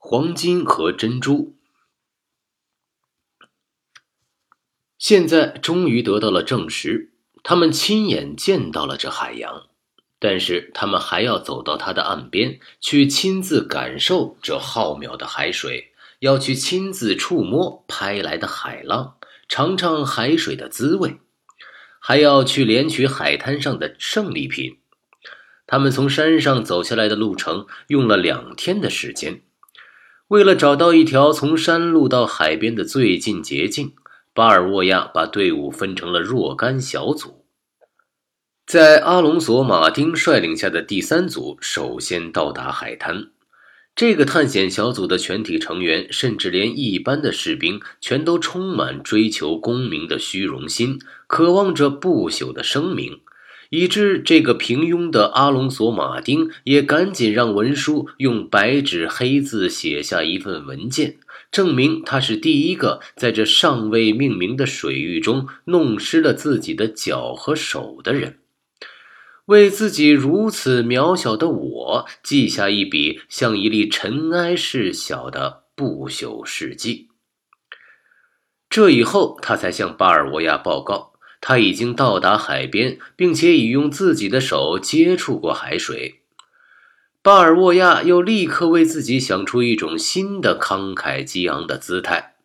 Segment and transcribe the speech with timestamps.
[0.00, 1.56] 黄金和珍珠，
[4.96, 7.12] 现在终于得到了证实。
[7.42, 9.66] 他们亲眼见到了这海洋，
[10.18, 19.16] 但是他们还要走到它的岸边，去亲自感受这浩渺的海水，要去亲自触摸拍来的海浪，
[19.48, 21.18] 尝尝海水的滋味，
[21.98, 24.78] 还要去连取海滩上的胜利品。
[25.66, 29.42] 他们从山上走下来的路程用了两天的时间。
[30.28, 33.94] 为了找到一条从山路到海边的最近捷径，
[34.34, 37.46] 巴尔沃亚把队伍分成了若干小组。
[38.66, 43.30] 在阿隆索·马丁率领下的第三组首先到达海滩。
[43.96, 53.22] 这个探险小组的全体成员，甚至连一般的士兵，全都充满追求功名的虚荣心，渴望着不朽的声名。
[53.70, 61.18] 以致这个平庸的阿隆索·马丁也赶紧让文书用白纸黑字写下一份文件，
[61.50, 68.38] 证明他是第一个在这尚未命名的水域中弄湿了自己的脚和手的人，
[69.46, 77.08] 为自己如此渺小的我记下一笔像一粒尘埃似小的不朽事迹。
[78.70, 81.07] 这以后，他才向巴尔沃亚报告。
[81.40, 86.20] 他已经到达海边，并且已用自己的手接触过海水。
[87.22, 92.36] 巴尔沃亚又立刻为自己想出一种新的慷慨激昂的姿态。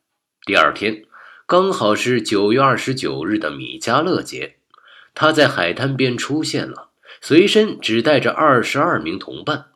[0.45, 1.03] 第二天，
[1.45, 4.55] 刚好是九月二十九日的米迦勒节，
[5.13, 6.89] 他在海滩边出现了，
[7.22, 9.67] 随身只带着二十二名同伴。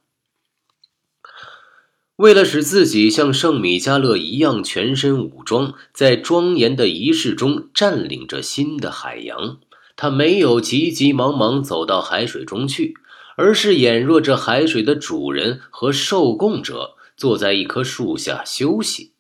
[2.18, 9.60] 为了使自己像圣米迦勒一样全身武装，在庄严的仪式中占领着新的海洋，
[9.96, 12.96] 他没有急急忙忙走到海水中去，
[13.36, 19.14] 而是俨若这海水的主人和受供者，坐在一棵树下休息，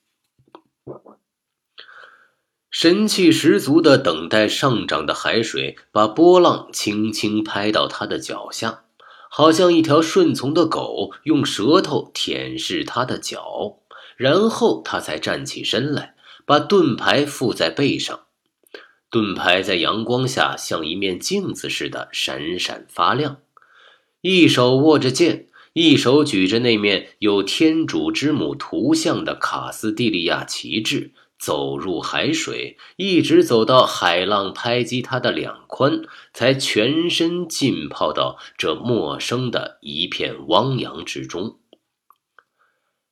[2.72, 8.86] 神气十足的等待上涨的海水把波浪轻轻拍到他的脚下。
[9.37, 13.77] 好像一条顺从的狗，用舌头舔舐他的脚，
[14.15, 18.21] 然后他才站起身来，把盾牌附在背上。
[19.11, 23.37] 盾牌在阳光下像一面镜子似的闪闪发亮。
[24.21, 31.11] 一手握着剑，一手举着那面有天主之母图像的卡斯蒂利亚旗帜。
[31.39, 41.59] 走入海水，一直走到海浪拍击他的两髋，才全身浸泡到这陌生的一片汪洋之中。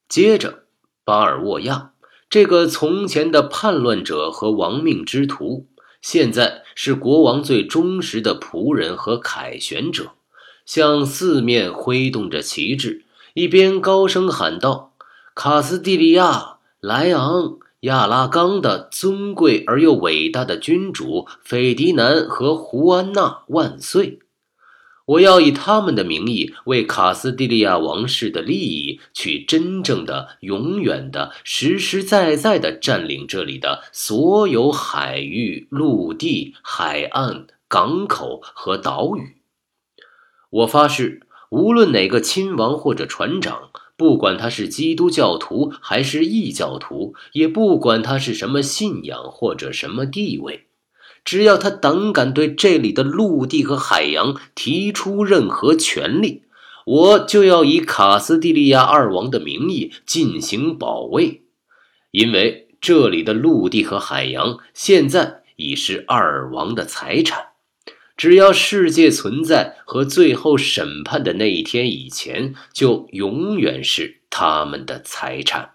[0.10, 0.66] 接着，
[1.04, 1.94] 巴尔沃亚
[2.30, 5.68] 这个从前的叛乱者和亡命之徒，
[6.02, 10.12] 现在是国王最忠实的仆人和凯旋者，
[10.66, 14.94] 向四面挥动着旗帜，一边高声喊道
[15.36, 24.18] ：“卡斯蒂利亚，莱昂！”亚拉冈的尊贵而又伟大的君主斐迪南和胡安娜万岁！
[25.06, 39.38] 我要以他们的名义为卡斯蒂利亚王室的利益，去真正的、永远的、实实在在的占领这里的所有海域、陆地、海岸、港口和岛屿。
[40.50, 41.22] 我发誓，
[41.52, 43.70] 无论哪个亲王或者船长。
[43.98, 50.66] 不管他是基督教徒还是异教徒，也不管他是什么信仰或者什么地位，
[51.24, 56.44] 只要他胆敢对这里的陆地和海洋提出任何权利，
[56.86, 61.44] 我就要以卡斯蒂利亚二王的名义进行保卫，
[62.12, 67.55] 因为这里的陆地和海洋现在已是二王的财产。
[68.18, 75.72] 只要世界存在和最后审判的那一天以前，就永远是他们的财产。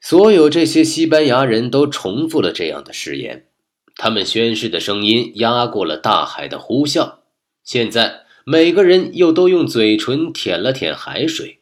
[0.00, 3.48] 所有这些西班牙人都重复了这样的誓言，
[3.96, 7.18] 他们宣誓的声音压过了大海的呼啸。
[7.62, 11.60] 现在，每个人又都用嘴唇舔了舔海水。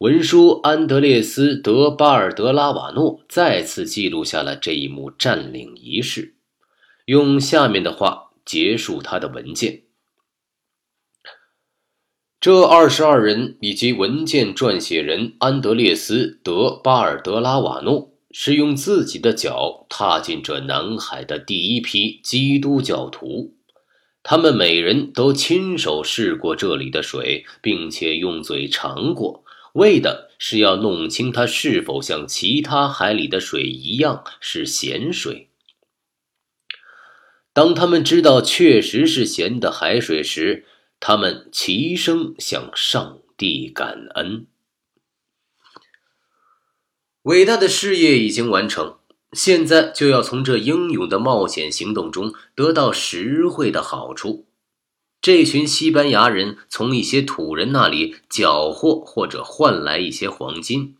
[0.00, 6.36] 文书安德烈斯·德巴尔德拉瓦诺再次记录下了这一幕占领仪式，
[7.04, 9.82] 用下面的话结束他的文件：
[12.40, 23.52] 这二十二人以及文件撰写人安德烈斯·德巴尔德拉瓦诺是用自己的脚踏进这南海的第一批基督教徒，
[24.22, 29.44] 他们每人都亲手试过这里的水，并且用嘴尝过。
[29.74, 35.48] 为的是要弄清它是否像其他海里的水一样是咸水。
[37.52, 40.64] 当他们知道确实是咸的海水时，
[40.98, 44.46] 他们齐声向上帝感恩。
[47.22, 48.98] 伟大的事业已经完成，
[49.32, 54.46] 现在就要从这英勇的冒险行动中得到实惠的好处。
[55.22, 60.96] 这群西班牙人从一些土人那里缴获或者换来一些黄金，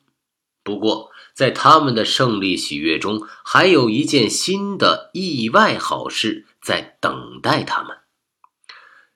[0.63, 7.97] 不过在他们的胜利喜悦中，还有一件新的意外好事在等待他们。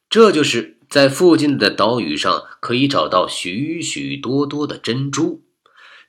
[0.09, 5.44] 这就是在附近的岛屿上可以找到许许多多的珍珠。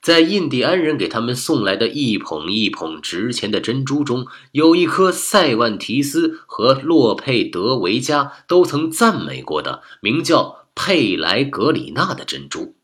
[0.06, 12.76] 在印第安人给他们送来的一捧一捧值钱的珍珠中，有一颗塞万提斯和洛佩德维加都曾赞美过的，名叫佩莱格里纳的珍珠，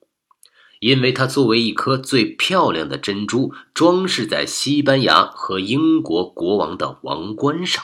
[0.79, 7.83] 因为它作为一颗最漂亮的珍珠，装饰在西班牙和英国国王的王冠上。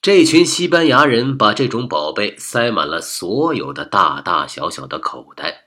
[0.00, 5.64] 这群西班牙人把这种宝贝塞满了所有的大大小小的口袋，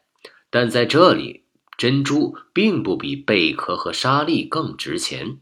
[0.49, 1.46] 但在这里。
[1.77, 5.37] 珍珠并不比贝壳和沙粒更值钱。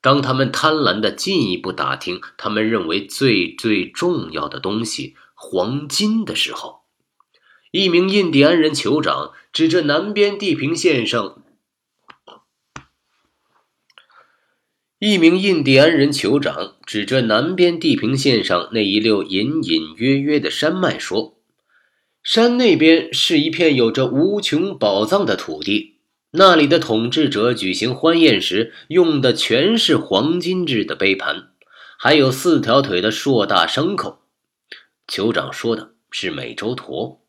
[0.00, 6.80] 当他们贪婪的进一步打听他们认为最最重要的东西——黄金的时候，
[7.70, 11.42] 一名印第安人酋长指着南边地平线上，
[14.98, 21.33] 一名印第安人酋长指着南边地平线上那一溜隐隐约约的山脉说。
[22.24, 25.96] 山那边是一片有着无穷宝藏的土地，
[26.30, 31.50] 那里的统治者举行欢宴时用的全是黄金制的杯盘，
[31.98, 34.20] 还有四条腿的硕大牲口。
[35.06, 37.20] 酋长说的是美洲驼，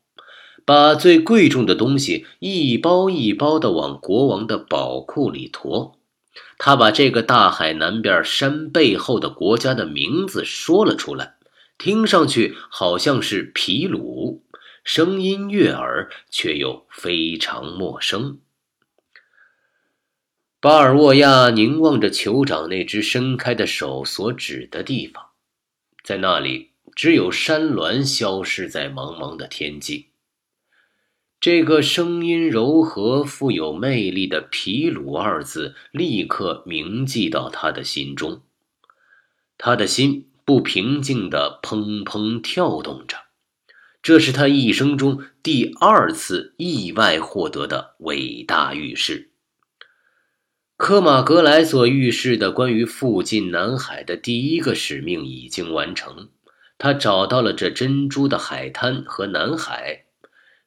[0.64, 5.98] 把最贵重的东西一包一包的往国王的宝库里驮。
[6.56, 11.34] 他把这个大海南边山背后的国家的名字说了出来，
[11.76, 14.42] 听上去好像是皮鲁。
[14.86, 18.38] 声音悦耳，却又非常陌生。
[20.60, 25.30] 巴尔沃亚凝望着酋长那只伸开的手所指的地方，
[26.04, 30.10] 在那里只有山峦消失在茫茫的天际。
[31.40, 38.42] 这个声音柔和、富有魅力的“皮鲁”二字立刻铭记到他的心中，
[39.58, 43.25] 他的心不平静地砰砰跳动着。
[44.06, 49.30] 这是他一生中第二次意外获得的伟大预示。
[50.76, 56.28] 科马格莱所预示的关于附近南海的第一个使命已经完成，
[56.78, 60.04] 他找到了这珍珠的海滩和南海。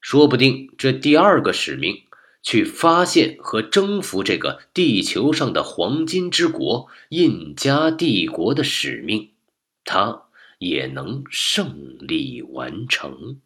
[0.02, 2.04] 说不定这第二个使命，
[2.44, 9.30] 去发现和征服这个地球上的黄金之国——印加帝国的使命，
[9.86, 10.24] 他。
[10.60, 13.42] 也能胜利完成。